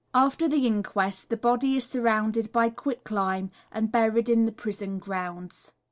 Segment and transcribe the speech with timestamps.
[0.15, 4.97] After the inquest the body is surrounded by quick lime and buried in the prison
[4.97, 5.73] grounds.